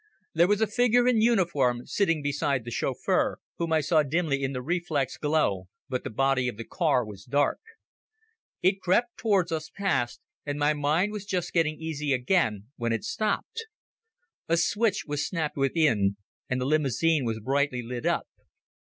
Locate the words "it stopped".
12.91-13.67